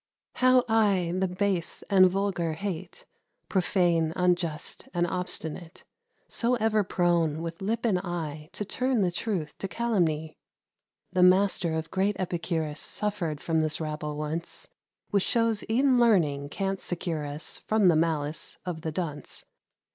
[0.37, 3.05] How I the base and vulgar hate:
[3.49, 5.83] Profane, unjust, and obstinate!
[6.27, 10.35] So ever prone, with lip and eye, To turn the truth to calumny!
[11.13, 14.69] The master of great Epicurus Suffered from this rabble once;
[15.11, 19.45] Which shows e'en learning can't secure us From the malice of the dunce.